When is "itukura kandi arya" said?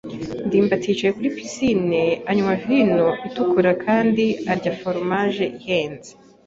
3.27-4.71